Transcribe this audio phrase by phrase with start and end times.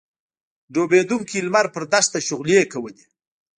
[0.73, 3.03] ډوبېدونکی لمر پر دښته شغلې کولې.